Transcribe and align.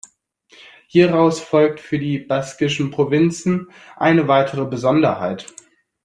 Hieraus 0.87 1.39
folgt 1.39 1.79
für 1.79 1.99
die 1.99 2.17
baskischen 2.17 2.89
Provinzen 2.89 3.67
eine 3.97 4.27
weitere 4.27 4.65
Besonderheit. 4.65 5.45